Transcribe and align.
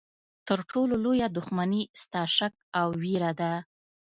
تر 0.47 0.59
ټولو 0.71 0.93
لویه 1.05 1.27
دښمني 1.37 1.81
ستا 2.01 2.21
شک 2.35 2.53
او 2.79 2.87
ویره 3.01 3.31
ده. 3.39 3.51